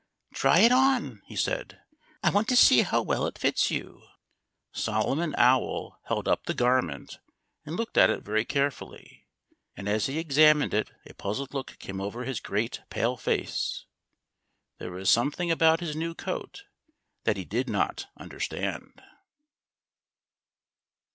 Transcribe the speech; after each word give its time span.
"Try 0.33 0.61
it 0.61 0.71
on!" 0.71 1.21
he 1.27 1.35
said. 1.35 1.79
"I 2.23 2.31
want 2.31 2.47
to 2.47 2.55
see 2.55 2.81
how 2.81 3.03
well 3.03 3.27
it 3.27 3.37
fits 3.37 3.69
you." 3.69 4.01
Solomon 4.71 5.35
Owl 5.37 5.99
held 6.05 6.27
up 6.27 6.45
the 6.47 6.55
garment 6.55 7.19
and 7.67 7.75
looked 7.75 7.99
at 7.99 8.09
it 8.09 8.23
very 8.23 8.43
carefully. 8.43 9.27
And 9.77 9.87
as 9.87 10.07
he 10.07 10.17
examined 10.17 10.73
it 10.73 10.91
a 11.07 11.13
puzzled 11.13 11.53
look 11.53 11.77
came 11.77 12.01
over 12.01 12.23
his 12.23 12.39
great 12.39 12.81
pale 12.89 13.15
face. 13.15 13.85
There 14.79 14.89
was 14.89 15.07
something 15.07 15.51
about 15.51 15.81
his 15.81 15.95
new 15.95 16.15
coat 16.15 16.63
that 17.25 17.37
he 17.37 17.45
did 17.45 17.69
not 17.69 18.07
understand. 18.17 19.03